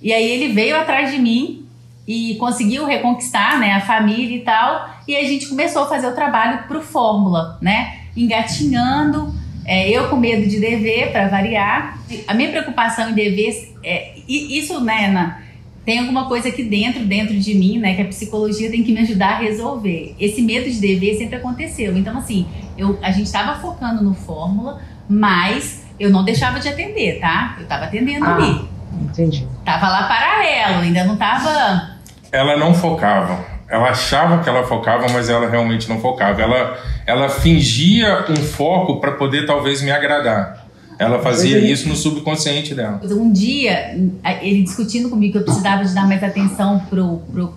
E 0.00 0.12
aí 0.12 0.24
ele 0.24 0.52
veio 0.52 0.76
atrás 0.76 1.10
de 1.10 1.18
mim 1.18 1.66
e 2.06 2.36
conseguiu 2.36 2.86
reconquistar, 2.86 3.58
né, 3.58 3.72
a 3.72 3.80
família 3.80 4.36
e 4.36 4.40
tal. 4.40 4.88
E 5.06 5.16
a 5.16 5.24
gente 5.24 5.46
começou 5.46 5.82
a 5.82 5.88
fazer 5.88 6.06
o 6.06 6.14
trabalho 6.14 6.64
pro 6.68 6.80
Fórmula, 6.80 7.58
né, 7.60 8.00
engatinhando. 8.16 9.34
É, 9.64 9.88
eu 9.88 10.08
com 10.08 10.16
medo 10.16 10.48
de 10.48 10.58
dever, 10.58 11.12
para 11.12 11.28
variar. 11.28 11.98
A 12.26 12.34
minha 12.34 12.50
preocupação 12.50 13.10
em 13.10 13.14
dever, 13.14 13.74
é, 13.84 14.14
isso, 14.26 14.80
né, 14.80 15.06
Ana, 15.06 15.42
tem 15.84 15.98
alguma 15.98 16.26
coisa 16.26 16.48
aqui 16.48 16.62
dentro, 16.62 17.04
dentro 17.04 17.38
de 17.38 17.54
mim, 17.54 17.78
né, 17.78 17.94
que 17.94 18.02
a 18.02 18.06
psicologia 18.06 18.70
tem 18.70 18.82
que 18.82 18.92
me 18.92 19.00
ajudar 19.00 19.30
a 19.30 19.38
resolver. 19.38 20.14
Esse 20.20 20.42
medo 20.42 20.70
de 20.70 20.78
dever 20.80 21.16
sempre 21.16 21.36
aconteceu. 21.36 21.96
Então, 21.96 22.18
assim, 22.18 22.46
eu, 22.76 22.98
a 23.02 23.10
gente 23.10 23.26
estava 23.26 23.58
focando 23.60 24.02
no 24.02 24.14
Fórmula, 24.14 24.80
mas 25.08 25.86
eu 25.98 26.10
não 26.10 26.24
deixava 26.24 26.60
de 26.60 26.68
atender, 26.68 27.18
tá? 27.20 27.56
Eu 27.58 27.66
tava 27.66 27.84
atendendo 27.84 28.24
ah, 28.24 28.34
ali. 28.34 28.68
Entendi. 29.02 29.46
Tava 29.64 29.88
lá 29.88 30.04
paralelo, 30.04 30.82
ainda 30.82 31.04
não 31.04 31.16
tava. 31.16 31.96
Ela 32.30 32.56
não 32.56 32.74
focava. 32.74 33.44
Ela 33.68 33.90
achava 33.90 34.42
que 34.42 34.48
ela 34.48 34.64
focava, 34.64 35.06
mas 35.12 35.28
ela 35.28 35.48
realmente 35.48 35.88
não 35.88 36.00
focava. 36.00 36.42
Ela, 36.42 36.78
ela 37.06 37.28
fingia 37.28 38.26
um 38.28 38.36
foco 38.36 39.00
para 39.00 39.12
poder 39.12 39.46
talvez 39.46 39.80
me 39.80 39.90
agradar. 39.90 40.66
Ela 41.00 41.18
fazia 41.22 41.58
isso 41.58 41.88
no 41.88 41.96
subconsciente 41.96 42.74
dela. 42.74 43.00
Um 43.10 43.32
dia, 43.32 43.98
ele 44.42 44.62
discutindo 44.62 45.08
comigo 45.08 45.32
que 45.32 45.38
eu 45.38 45.44
precisava 45.44 45.82
de 45.82 45.94
dar 45.94 46.06
mais 46.06 46.22
atenção 46.22 46.80
pro, 46.90 47.22
pro, 47.32 47.54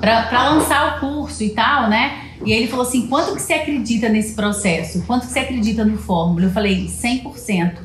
para 0.00 0.50
lançar 0.50 0.96
o 0.96 1.00
curso 1.00 1.42
e 1.42 1.50
tal, 1.50 1.90
né? 1.90 2.28
E 2.46 2.52
aí 2.52 2.60
ele 2.60 2.68
falou 2.68 2.86
assim: 2.86 3.08
quanto 3.08 3.34
que 3.34 3.42
você 3.42 3.54
acredita 3.54 4.08
nesse 4.08 4.34
processo? 4.34 5.02
Quanto 5.08 5.26
que 5.26 5.32
você 5.32 5.40
acredita 5.40 5.84
no 5.84 5.98
fórmula? 5.98 6.46
Eu 6.46 6.52
falei: 6.52 6.86
100%. 6.86 7.78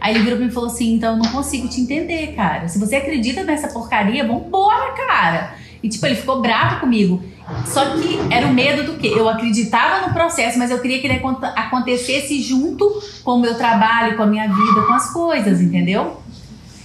Aí 0.00 0.14
ele 0.14 0.24
virou 0.24 0.38
pra 0.38 0.46
mim 0.46 0.50
e 0.50 0.54
falou 0.54 0.70
assim: 0.70 0.94
então 0.94 1.18
eu 1.18 1.22
não 1.22 1.30
consigo 1.30 1.68
te 1.68 1.82
entender, 1.82 2.28
cara. 2.34 2.66
Se 2.66 2.78
você 2.78 2.96
acredita 2.96 3.44
nessa 3.44 3.68
porcaria, 3.68 4.26
vambora, 4.26 4.92
cara. 5.06 5.54
E 5.82 5.88
tipo, 5.90 6.06
ele 6.06 6.16
ficou 6.16 6.40
bravo 6.40 6.80
comigo. 6.80 7.22
Só 7.66 7.84
que 7.90 8.18
era 8.30 8.46
o 8.46 8.52
medo 8.52 8.84
do 8.84 8.98
quê? 8.98 9.12
Eu 9.14 9.28
acreditava 9.28 10.06
no 10.06 10.14
processo, 10.14 10.58
mas 10.58 10.70
eu 10.70 10.78
queria 10.78 11.00
que 11.00 11.06
ele 11.06 11.20
acontecesse 11.56 12.40
junto 12.42 13.02
com 13.22 13.32
o 13.32 13.40
meu 13.40 13.54
trabalho, 13.54 14.16
com 14.16 14.22
a 14.22 14.26
minha 14.26 14.46
vida, 14.48 14.82
com 14.86 14.92
as 14.92 15.12
coisas, 15.12 15.60
entendeu? 15.60 16.22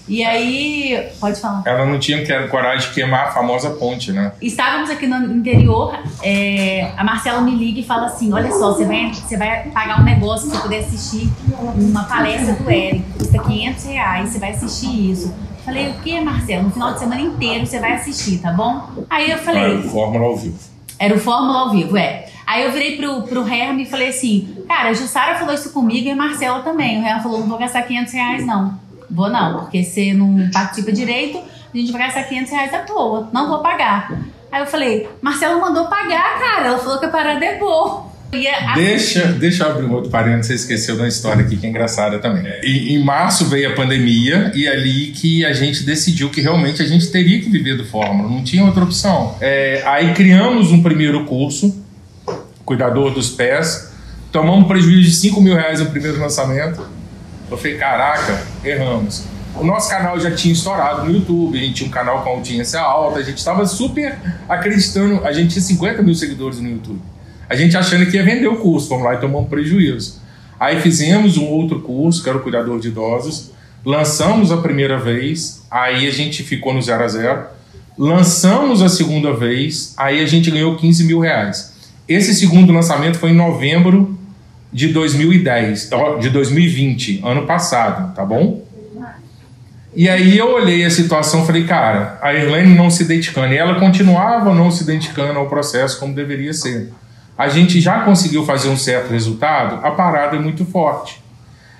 E 0.10 0.24
aí, 0.26 1.08
pode 1.20 1.40
falar. 1.40 1.62
Ela 1.68 1.86
não 1.86 2.00
tinha 2.00 2.48
coragem 2.48 2.88
de 2.88 2.96
queimar 2.96 3.28
a 3.28 3.32
famosa 3.32 3.70
ponte, 3.70 4.12
né? 4.12 4.32
Estávamos 4.42 4.90
aqui 4.90 5.06
no 5.06 5.36
interior, 5.36 5.96
é, 6.24 6.92
a 6.98 7.04
Marcela 7.04 7.42
me 7.42 7.52
liga 7.52 7.80
e 7.80 7.84
fala 7.84 8.08
assim: 8.08 8.34
olha 8.34 8.52
só, 8.52 8.74
você 8.74 8.86
vai, 8.86 9.14
você 9.14 9.38
vai 9.38 9.70
pagar 9.70 10.02
um 10.02 10.04
negócio 10.04 10.50
pra 10.50 10.62
poder 10.62 10.78
assistir 10.78 11.30
uma 11.76 12.06
palestra 12.06 12.56
do 12.56 12.70
Eric, 12.72 13.06
custa 13.20 13.38
500 13.38 13.86
reais, 13.86 14.30
você 14.30 14.40
vai 14.40 14.50
assistir 14.50 15.12
isso. 15.12 15.49
Falei, 15.70 15.90
o 15.90 15.94
que, 16.00 16.20
Marcela? 16.20 16.64
No 16.64 16.72
final 16.72 16.94
de 16.94 17.00
semana 17.00 17.22
inteiro 17.22 17.64
você 17.64 17.80
vai 17.80 17.94
assistir, 17.94 18.40
tá 18.40 18.52
bom? 18.52 18.90
Aí 19.08 19.30
eu 19.30 19.38
falei. 19.38 19.64
Era 19.64 19.78
o 19.78 19.84
Fórmula 19.84 20.26
ao 20.26 20.36
vivo. 20.36 20.60
Era 20.98 21.16
o 21.16 21.20
Fórmula 21.20 21.60
ao 21.60 21.70
vivo, 21.70 21.96
é. 21.96 22.28
Aí 22.48 22.64
eu 22.66 22.72
virei 22.72 22.98
pro, 22.98 23.22
pro 23.22 23.48
Herme 23.48 23.84
e 23.84 23.86
falei 23.86 24.10
assim: 24.10 24.64
cara, 24.68 24.90
a 24.90 24.94
Jussara 24.94 25.38
falou 25.38 25.54
isso 25.54 25.72
comigo 25.72 26.08
e 26.08 26.12
a 26.12 26.16
Marcela 26.16 26.62
também. 26.62 27.00
O 27.00 27.06
Herme 27.06 27.22
falou: 27.22 27.40
não 27.40 27.48
vou 27.48 27.60
gastar 27.60 27.84
500 27.84 28.14
reais, 28.14 28.46
não. 28.48 28.80
Vou 29.12 29.30
não, 29.30 29.60
porque 29.60 29.84
você 29.84 30.12
não 30.12 30.50
participa 30.52 30.92
direito, 30.92 31.38
a 31.38 31.78
gente 31.78 31.92
vai 31.92 32.02
gastar 32.02 32.24
500 32.24 32.52
reais 32.52 32.74
à 32.74 32.80
toa, 32.80 33.30
não 33.32 33.48
vou 33.48 33.60
pagar. 33.60 34.12
Aí 34.52 34.62
eu 34.62 34.66
falei, 34.66 35.08
Marcela 35.22 35.60
mandou 35.60 35.86
pagar, 35.86 36.40
cara, 36.40 36.66
ela 36.66 36.80
falou 36.80 36.98
que 36.98 37.06
a 37.06 37.10
parada 37.10 37.46
é 37.46 37.60
boa. 37.60 38.09
A... 38.32 38.76
Deixa, 38.76 39.26
deixa 39.34 39.64
eu 39.64 39.72
abrir 39.72 39.86
um 39.86 39.94
outro 39.94 40.12
parênteses, 40.12 40.48
você 40.48 40.54
esqueceu 40.54 40.98
da 40.98 41.08
história 41.08 41.44
aqui 41.44 41.58
que 41.58 41.66
é 41.66 41.70
engraçada 41.70 42.20
também. 42.20 42.46
E, 42.64 42.94
em 42.94 43.04
março 43.04 43.46
veio 43.46 43.72
a 43.72 43.74
pandemia 43.74 44.52
e 44.54 44.68
ali 44.68 45.08
que 45.08 45.44
a 45.44 45.54
gente 45.54 45.84
decidiu 45.84 46.30
que 46.30 46.40
realmente 46.40 46.82
a 46.82 46.86
gente 46.86 47.08
teria 47.08 47.42
que 47.42 47.50
viver 47.50 47.76
do 47.76 47.86
Fórmula, 47.86 48.30
não 48.30 48.44
tinha 48.44 48.64
outra 48.64 48.84
opção. 48.84 49.36
É, 49.42 49.82
aí 49.86 50.14
criamos 50.14 50.72
um 50.72 50.84
primeiro 50.84 51.26
curso, 51.26 51.76
Cuidador 52.64 53.12
dos 53.12 53.32
Pés, 53.32 53.94
tomamos 54.32 54.68
prejuízo 54.68 55.02
de 55.02 55.16
5 55.16 55.42
mil 55.42 55.56
reais 55.56 55.80
no 55.80 55.88
primeiro 55.88 56.20
lançamento. 56.20 56.86
Eu 57.50 57.58
falei, 57.58 57.78
caraca, 57.78 58.44
erramos. 58.64 59.24
O 59.56 59.64
nosso 59.64 59.90
canal 59.90 60.20
já 60.20 60.32
tinha 60.32 60.54
estourado 60.54 61.06
no 61.06 61.12
YouTube, 61.12 61.58
a 61.58 61.62
gente 61.62 61.74
tinha 61.74 61.88
um 61.90 61.92
canal 61.92 62.24
com 62.24 62.30
audiência 62.30 62.80
alta, 62.80 63.20
a 63.20 63.24
gente 63.24 63.40
estava 63.40 63.66
super 63.66 64.18
acreditando, 64.48 65.26
a 65.26 65.32
gente 65.34 65.54
tinha 65.54 65.64
50 65.64 66.04
mil 66.04 66.14
seguidores 66.14 66.60
no 66.60 66.70
YouTube. 66.70 67.02
A 67.50 67.56
gente 67.56 67.76
achando 67.76 68.06
que 68.06 68.16
ia 68.16 68.24
vender 68.24 68.48
o 68.48 68.58
curso, 68.58 68.88
vamos 68.90 69.06
lá 69.06 69.16
e 69.16 69.18
tomamos 69.18 69.48
um 69.48 69.50
prejuízo. 69.50 70.22
Aí 70.60 70.80
fizemos 70.80 71.36
um 71.36 71.46
outro 71.46 71.80
curso, 71.80 72.22
que 72.22 72.30
era 72.30 72.38
o 72.38 72.42
Cuidador 72.42 72.80
de 72.80 72.90
Idosos, 72.90 73.52
lançamos 73.84 74.52
a 74.52 74.58
primeira 74.58 75.00
vez, 75.00 75.66
aí 75.72 76.08
a 76.08 76.12
gente 76.12 76.44
ficou 76.44 76.74
no 76.74 76.82
zero 76.82 77.04
a 77.04 77.08
zero. 77.08 77.44
Lançamos 77.98 78.82
a 78.84 78.88
segunda 78.88 79.34
vez, 79.34 79.94
aí 79.98 80.22
a 80.22 80.28
gente 80.28 80.52
ganhou 80.52 80.76
15 80.76 81.04
mil 81.06 81.20
reais. 81.20 81.74
Esse 82.08 82.36
segundo 82.36 82.72
lançamento 82.72 83.18
foi 83.18 83.32
em 83.32 83.36
novembro 83.36 84.18
de 84.72 84.90
2010, 84.90 85.90
de 86.22 86.30
2020, 86.30 87.22
ano 87.26 87.48
passado, 87.48 88.14
tá 88.14 88.24
bom? 88.24 88.64
E 89.96 90.08
aí 90.08 90.38
eu 90.38 90.54
olhei 90.54 90.86
a 90.86 90.90
situação 90.90 91.44
e 91.44 91.48
falei, 91.48 91.64
cara, 91.64 92.20
a 92.22 92.32
Irlene 92.32 92.76
não 92.76 92.92
se 92.92 93.06
dedicando, 93.06 93.54
e 93.54 93.58
ela 93.58 93.80
continuava 93.80 94.54
não 94.54 94.70
se 94.70 94.84
dedicando 94.84 95.40
ao 95.40 95.50
processo 95.50 96.00
como 96.00 96.14
deveria 96.14 96.54
ser 96.54 96.92
a 97.40 97.48
gente 97.48 97.80
já 97.80 98.02
conseguiu 98.02 98.44
fazer 98.44 98.68
um 98.68 98.76
certo 98.76 99.12
resultado, 99.12 99.80
a 99.82 99.92
parada 99.92 100.36
é 100.36 100.40
muito 100.40 100.66
forte. 100.66 101.24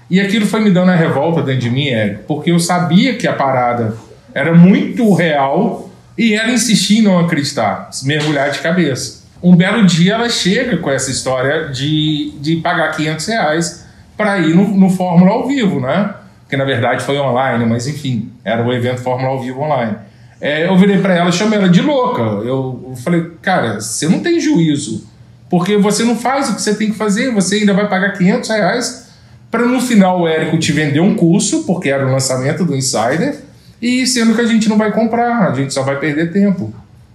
E 0.10 0.18
aquilo 0.22 0.46
foi 0.46 0.62
me 0.62 0.72
dando 0.72 0.92
a 0.92 0.96
revolta 0.96 1.42
dentro 1.42 1.64
de 1.64 1.70
mim, 1.70 1.90
Érico, 1.90 2.24
porque 2.26 2.50
eu 2.50 2.60
sabia 2.60 3.18
que 3.18 3.28
a 3.28 3.34
parada 3.34 3.94
era 4.34 4.54
muito 4.54 5.14
real 5.14 5.90
e 6.18 6.34
ela 6.34 6.50
insistia 6.50 7.00
em 7.00 7.02
não 7.02 7.20
acreditar, 7.20 7.90
mergulhar 8.04 8.50
de 8.52 8.60
cabeça. 8.60 9.26
Um 9.44 9.54
belo 9.54 9.86
dia 9.86 10.14
ela 10.14 10.30
chega 10.30 10.78
com 10.78 10.90
essa 10.90 11.12
história 11.12 11.68
de, 11.68 12.32
de 12.40 12.56
pagar 12.56 12.96
500 12.96 13.28
reais 13.28 13.86
para 14.16 14.40
ir 14.40 14.56
no, 14.56 14.66
no 14.66 14.90
Fórmula 14.90 15.32
ao 15.32 15.46
vivo, 15.46 15.82
né? 15.82 16.14
Que 16.50 16.56
na 16.56 16.64
verdade 16.64 17.04
foi 17.04 17.20
online, 17.20 17.66
mas 17.66 17.86
enfim, 17.86 18.32
era 18.46 18.66
o 18.66 18.72
evento 18.72 19.02
Fórmula 19.02 19.32
ao 19.32 19.42
vivo 19.42 19.60
online. 19.60 19.98
É, 20.40 20.66
eu 20.66 20.78
virei 20.78 21.00
para 21.00 21.16
ela, 21.16 21.34
chamei 21.34 21.60
ela 21.60 21.68
de 21.68 21.82
louca. 21.82 22.22
Eu, 22.22 22.86
eu 22.88 22.94
falei, 23.04 23.32
cara, 23.42 23.82
você 23.82 24.08
não 24.08 24.22
tem 24.22 24.40
juízo 24.40 25.09
porque 25.50 25.78
você 25.78 26.04
não 26.04 26.16
faz 26.16 26.50
o 26.50 26.56
que 26.56 26.62
você 26.62 26.76
tem 26.76 26.92
que 26.92 26.98
fazer, 26.98 27.32
você 27.32 27.56
ainda 27.56 27.74
vai 27.74 27.88
pagar 27.90 28.14
500 28.14 28.50
reais 28.50 29.10
para 29.52 29.66
no 29.66 29.82
final 29.82 30.22
o 30.22 30.28
Érico 30.28 30.58
te 30.60 30.72
vender 30.72 31.00
um 31.00 31.16
curso, 31.16 31.64
porque 31.64 31.90
era 31.90 32.06
o 32.08 32.12
lançamento 32.12 32.64
do 32.64 32.76
Insider, 32.76 33.36
e 33.82 34.06
sendo 34.06 34.36
que 34.36 34.42
a 34.42 34.46
gente 34.46 34.70
não 34.70 34.78
vai 34.78 34.92
comprar, 34.92 35.50
a 35.50 35.54
gente 35.54 35.74
só 35.74 35.82
vai 35.82 35.98
perder 35.98 36.32
tempo. 36.32 36.74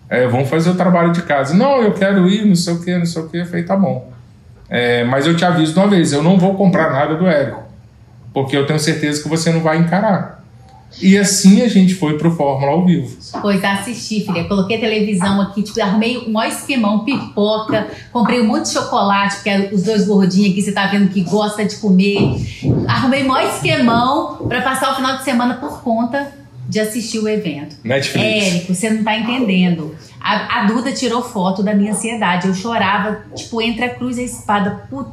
É, 0.09 0.27
vamos 0.27 0.49
fazer 0.49 0.71
o 0.71 0.75
trabalho 0.75 1.13
de 1.13 1.23
casa. 1.23 1.55
Não, 1.55 1.83
eu 1.83 1.93
quero 1.93 2.29
ir, 2.29 2.45
não 2.45 2.57
sei 2.57 2.75
o 2.75 2.81
que, 2.81 2.97
não 2.97 3.07
sei 3.07 3.23
o 3.23 3.29
que. 3.29 3.39
Eu 3.39 3.47
falei, 3.47 3.63
tá 3.63 3.77
bom. 3.77 4.13
É, 4.69 5.05
mas 5.05 5.27
eu 5.27 5.37
te 5.37 5.45
aviso 5.45 5.73
de 5.73 5.79
uma 5.79 5.89
vez, 5.89 6.13
eu 6.13 6.23
não 6.23 6.39
vou 6.39 6.55
comprar 6.55 6.91
nada 6.91 7.15
do 7.15 7.27
Érico, 7.27 7.63
porque 8.33 8.57
eu 8.57 8.67
tenho 8.67 8.79
certeza 8.79 9.23
que 9.23 9.29
você 9.29 9.53
não 9.53 9.61
vai 9.61 9.79
encarar. 9.79 10.34
E 11.01 11.19
assim 11.19 11.63
a 11.63 11.69
gente 11.69 11.95
foi 11.95 12.17
pro 12.17 12.31
Fórmula 12.31 12.73
ao 12.73 12.85
vivo. 12.85 13.17
Pois 13.41 13.63
assisti, 13.63 14.25
filha. 14.25 14.45
Coloquei 14.45 14.79
televisão 14.79 15.41
aqui, 15.41 15.63
tipo, 15.63 15.81
arrumei 15.81 16.19
um 16.19 16.33
maior 16.33 16.53
esquemão, 16.53 17.05
pipoca, 17.05 17.89
comprei 18.13 18.41
um 18.41 18.47
monte 18.47 18.67
de 18.67 18.73
chocolate, 18.73 19.37
porque 19.37 19.75
os 19.75 19.83
dois 19.83 20.07
gordinhos 20.07 20.53
aqui 20.53 20.63
você 20.63 20.73
tá 20.73 20.87
vendo 20.87 21.09
que 21.09 21.23
gosta 21.23 21.65
de 21.65 21.77
comer. 21.77 22.37
Arrumei 22.89 23.25
um 23.25 23.29
maior 23.29 23.49
esquemão 23.55 24.47
para 24.49 24.63
passar 24.63 24.93
o 24.93 24.97
final 24.97 25.17
de 25.19 25.25
semana 25.25 25.55
por 25.55 25.83
conta 25.83 26.44
de 26.69 26.81
assistir 26.81 27.19
o 27.19 27.29
evento. 27.29 27.77
Netflix. 27.85 28.47
Érico, 28.47 28.75
você 28.75 28.91
não 28.91 29.05
tá 29.05 29.17
entendendo. 29.17 29.95
A, 30.21 30.61
a, 30.61 30.65
Duda 30.65 30.91
tirou 30.93 31.23
foto 31.23 31.63
da 31.63 31.75
minha 31.75 31.93
ansiedade. 31.93 32.49
Eu 32.49 32.55
chorava, 32.55 33.25
tipo, 33.35 33.61
entre 33.61 33.85
a 33.85 33.95
cruz 33.95 34.17
e 34.17 34.23
a 34.23 34.25
espada. 34.25 34.87
Puta, 34.89 35.11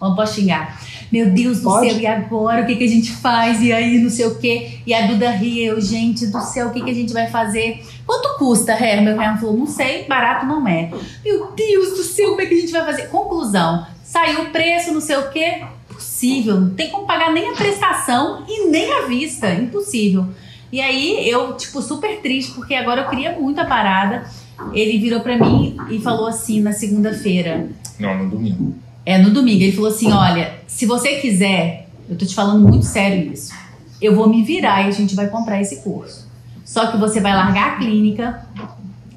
não 0.00 0.14
posso 0.14 0.36
xingar. 0.36 0.80
Meu 1.12 1.30
Deus 1.30 1.58
do 1.58 1.64
Pode? 1.64 1.90
céu, 1.90 2.00
e 2.00 2.06
agora? 2.06 2.62
O 2.62 2.66
que, 2.66 2.76
que 2.76 2.84
a 2.84 2.88
gente 2.88 3.10
faz? 3.10 3.60
E 3.60 3.72
aí, 3.72 3.98
não 3.98 4.08
sei 4.08 4.26
o 4.26 4.38
quê. 4.38 4.78
E 4.86 4.94
a 4.94 5.06
Duda 5.06 5.30
ria, 5.30 5.68
eu, 5.68 5.80
gente 5.80 6.26
do 6.28 6.40
céu, 6.40 6.68
o 6.68 6.70
que, 6.70 6.82
que 6.82 6.90
a 6.90 6.94
gente 6.94 7.12
vai 7.12 7.26
fazer? 7.26 7.84
Quanto 8.06 8.38
custa, 8.38 8.72
Herman? 8.72 9.14
O 9.14 9.20
Herman 9.20 9.38
falou, 9.38 9.56
não 9.56 9.66
sei, 9.66 10.04
barato 10.04 10.46
não 10.46 10.66
é. 10.66 10.90
Meu 11.24 11.52
Deus 11.52 11.90
do 11.90 12.02
céu, 12.02 12.30
como 12.30 12.40
é 12.40 12.46
que 12.46 12.54
a 12.54 12.60
gente 12.60 12.72
vai 12.72 12.84
fazer? 12.84 13.08
Conclusão, 13.08 13.86
saiu 14.02 14.42
o 14.42 14.50
preço, 14.50 14.92
não 14.92 15.00
sei 15.00 15.16
o 15.16 15.30
quê. 15.30 15.62
Impossível, 15.90 16.60
não 16.60 16.70
tem 16.70 16.90
como 16.90 17.06
pagar 17.06 17.30
nem 17.30 17.50
a 17.50 17.52
prestação 17.52 18.44
e 18.48 18.68
nem 18.68 18.90
a 18.90 19.02
vista. 19.02 19.52
Impossível. 19.52 20.28
E 20.72 20.80
aí 20.80 21.28
eu, 21.28 21.56
tipo, 21.56 21.82
super 21.82 22.20
triste, 22.20 22.52
porque 22.52 22.74
agora 22.74 23.02
eu 23.02 23.08
queria 23.08 23.38
muito 23.38 23.60
a 23.60 23.64
parada. 23.64 24.24
Ele 24.72 24.98
virou 24.98 25.20
para 25.20 25.36
mim 25.36 25.76
e 25.90 25.98
falou 26.00 26.26
assim 26.26 26.60
na 26.60 26.72
segunda-feira. 26.72 27.68
Não, 27.98 28.24
no 28.24 28.30
domingo. 28.30 28.74
É, 29.04 29.18
no 29.18 29.30
domingo. 29.30 29.62
Ele 29.62 29.72
falou 29.72 29.90
assim: 29.90 30.12
olha, 30.12 30.60
se 30.66 30.86
você 30.86 31.16
quiser, 31.16 31.88
eu 32.08 32.16
tô 32.16 32.24
te 32.24 32.34
falando 32.34 32.66
muito 32.68 32.84
sério 32.84 33.32
isso. 33.32 33.52
Eu 34.00 34.14
vou 34.14 34.28
me 34.28 34.42
virar 34.42 34.82
e 34.82 34.88
a 34.88 34.90
gente 34.90 35.14
vai 35.14 35.28
comprar 35.28 35.60
esse 35.60 35.82
curso. 35.82 36.28
Só 36.64 36.86
que 36.86 36.96
você 36.96 37.20
vai 37.20 37.34
largar 37.34 37.72
a 37.72 37.76
clínica, 37.76 38.46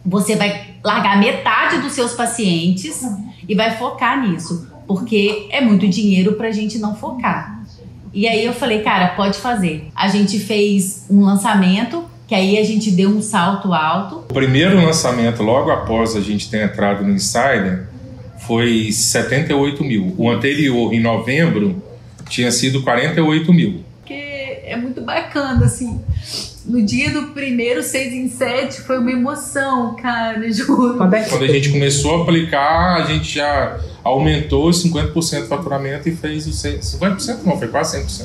você 0.05 0.35
vai 0.35 0.75
largar 0.83 1.19
metade 1.19 1.77
dos 1.79 1.93
seus 1.93 2.13
pacientes 2.13 3.01
e 3.47 3.53
vai 3.55 3.77
focar 3.77 4.27
nisso. 4.27 4.67
Porque 4.87 5.47
é 5.51 5.61
muito 5.61 5.87
dinheiro 5.87 6.33
pra 6.33 6.51
gente 6.51 6.77
não 6.79 6.95
focar. 6.95 7.62
E 8.13 8.27
aí 8.27 8.45
eu 8.45 8.53
falei, 8.53 8.81
cara, 8.83 9.09
pode 9.09 9.39
fazer. 9.39 9.87
A 9.95 10.07
gente 10.07 10.39
fez 10.39 11.05
um 11.09 11.25
lançamento, 11.25 12.05
que 12.27 12.35
aí 12.35 12.59
a 12.59 12.63
gente 12.63 12.91
deu 12.91 13.09
um 13.09 13.21
salto 13.21 13.73
alto. 13.73 14.17
O 14.29 14.33
primeiro 14.33 14.75
lançamento, 14.75 15.41
logo 15.41 15.71
após 15.71 16.15
a 16.15 16.21
gente 16.21 16.49
ter 16.49 16.63
entrado 16.63 17.03
no 17.03 17.11
Insider, 17.13 17.87
foi 18.45 18.91
78 18.91 19.83
mil. 19.83 20.13
O 20.17 20.29
anterior, 20.29 20.93
em 20.93 21.01
novembro, 21.01 21.81
tinha 22.29 22.51
sido 22.51 22.83
48 22.83 23.51
mil. 23.51 23.83
Que 24.05 24.13
é 24.13 24.75
muito 24.75 25.01
bacana, 25.01 25.65
assim. 25.65 25.99
No 26.65 26.81
dia 26.81 27.11
do 27.11 27.27
primeiro 27.27 27.83
6 27.83 28.13
em 28.13 28.29
7 28.29 28.81
foi 28.81 28.97
uma 28.97 29.11
emoção, 29.11 29.95
cara, 29.95 30.51
juro. 30.51 30.97
Quando 30.97 31.43
a 31.43 31.47
gente 31.47 31.71
começou 31.71 32.19
a 32.19 32.23
aplicar, 32.23 33.03
a 33.03 33.05
gente 33.05 33.35
já 33.35 33.79
aumentou 34.03 34.69
50% 34.69 35.41
do 35.41 35.47
faturamento 35.47 36.07
e 36.07 36.15
fez 36.15 36.47
o 36.47 36.51
50% 36.51 37.39
não, 37.45 37.57
foi 37.57 37.67
quase 37.67 37.97
100%. 37.97 38.23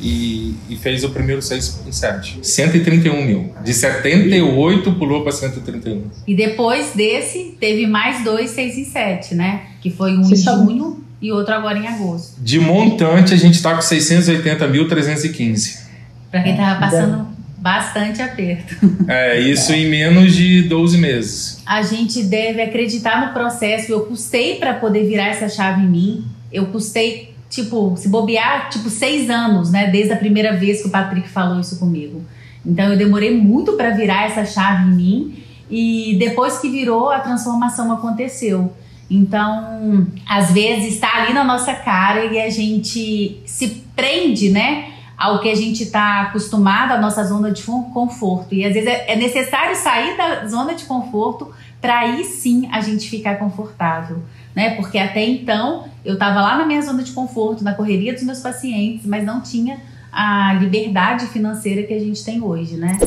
E, 0.00 0.54
e 0.68 0.76
fez 0.76 1.02
o 1.02 1.10
primeiro 1.10 1.42
6 1.42 1.80
em 1.88 1.92
7. 1.92 2.38
131 2.40 3.24
mil. 3.24 3.52
De 3.64 3.74
78 3.74 4.92
pulou 4.92 5.24
para 5.24 5.32
131. 5.32 6.04
E 6.24 6.36
depois 6.36 6.92
desse, 6.94 7.56
teve 7.58 7.88
mais 7.88 8.22
dois 8.22 8.50
6 8.50 8.78
em 8.78 8.84
7, 8.84 9.34
né? 9.34 9.62
Que 9.80 9.90
foi 9.90 10.16
um 10.16 10.22
Você 10.22 10.34
em 10.34 10.36
junho 10.36 11.02
e 11.20 11.32
outro 11.32 11.52
agora 11.52 11.76
em 11.76 11.88
agosto. 11.88 12.40
De 12.40 12.60
montante, 12.60 13.34
a 13.34 13.36
gente 13.36 13.54
está 13.54 13.74
com 13.74 13.80
680.315. 13.80 15.88
Para 16.30 16.44
quem 16.44 16.56
tava 16.56 16.78
passando 16.78 17.37
Bastante 17.58 18.22
aperto. 18.22 18.76
É, 19.08 19.40
isso 19.40 19.72
em 19.72 19.88
menos 19.88 20.34
de 20.34 20.62
12 20.62 20.98
meses. 20.98 21.62
A 21.64 21.80
gente 21.80 22.22
deve 22.22 22.60
acreditar 22.60 23.26
no 23.26 23.32
processo. 23.32 23.90
Eu 23.90 24.00
custei 24.00 24.56
para 24.56 24.74
poder 24.74 25.06
virar 25.06 25.28
essa 25.28 25.48
chave 25.48 25.82
em 25.82 25.88
mim. 25.88 26.24
Eu 26.52 26.66
custei, 26.66 27.34
tipo, 27.48 27.96
se 27.96 28.08
bobear, 28.10 28.68
tipo, 28.68 28.90
seis 28.90 29.30
anos, 29.30 29.70
né? 29.70 29.90
Desde 29.90 30.12
a 30.12 30.16
primeira 30.16 30.54
vez 30.56 30.82
que 30.82 30.88
o 30.88 30.90
Patrick 30.90 31.26
falou 31.26 31.58
isso 31.58 31.78
comigo. 31.78 32.22
Então 32.66 32.92
eu 32.92 32.98
demorei 32.98 33.34
muito 33.34 33.72
para 33.72 33.90
virar 33.90 34.26
essa 34.26 34.44
chave 34.44 34.90
em 34.90 34.94
mim. 34.94 35.42
E 35.70 36.16
depois 36.18 36.58
que 36.58 36.68
virou, 36.68 37.10
a 37.10 37.20
transformação 37.20 37.90
aconteceu. 37.90 38.72
Então, 39.10 40.06
às 40.28 40.52
vezes 40.52 40.94
está 40.94 41.22
ali 41.22 41.32
na 41.32 41.44
nossa 41.44 41.72
cara 41.72 42.26
e 42.26 42.38
a 42.38 42.50
gente 42.50 43.40
se 43.46 43.82
prende, 43.96 44.50
né? 44.50 44.97
Ao 45.18 45.40
que 45.40 45.50
a 45.50 45.54
gente 45.54 45.82
está 45.82 46.22
acostumado, 46.22 46.92
a 46.92 47.00
nossa 47.00 47.24
zona 47.24 47.50
de 47.50 47.62
conforto. 47.64 48.54
E 48.54 48.64
às 48.64 48.72
vezes 48.72 48.88
é, 48.88 49.12
é 49.12 49.16
necessário 49.16 49.74
sair 49.74 50.16
da 50.16 50.46
zona 50.46 50.76
de 50.76 50.84
conforto 50.84 51.52
para 51.80 51.98
aí 51.98 52.24
sim 52.24 52.68
a 52.70 52.80
gente 52.80 53.10
ficar 53.10 53.36
confortável. 53.36 54.22
Né? 54.54 54.76
Porque 54.76 54.96
até 54.96 55.24
então 55.24 55.88
eu 56.04 56.14
estava 56.14 56.40
lá 56.40 56.56
na 56.56 56.66
minha 56.66 56.80
zona 56.80 57.02
de 57.02 57.12
conforto, 57.12 57.64
na 57.64 57.74
correria 57.74 58.14
dos 58.14 58.22
meus 58.22 58.40
pacientes, 58.40 59.04
mas 59.04 59.24
não 59.24 59.40
tinha 59.40 59.80
a 60.12 60.54
liberdade 60.54 61.26
financeira 61.26 61.82
que 61.82 61.92
a 61.92 61.98
gente 61.98 62.24
tem 62.24 62.40
hoje, 62.40 62.76
né? 62.76 62.98